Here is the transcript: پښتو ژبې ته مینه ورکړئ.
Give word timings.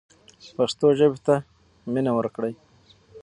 پښتو 0.55 0.87
ژبې 0.99 1.19
ته 1.27 1.35
مینه 1.91 2.11
ورکړئ. 2.17 2.53